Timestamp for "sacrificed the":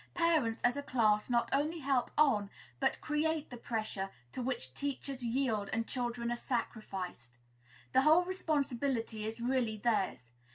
6.37-8.01